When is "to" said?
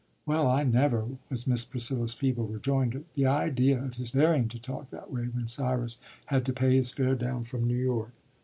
4.47-4.57, 6.47-6.53